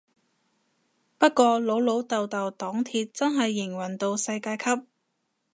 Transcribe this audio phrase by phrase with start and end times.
[1.19, 4.87] 不過老老豆豆黨鐵真係營運到世界級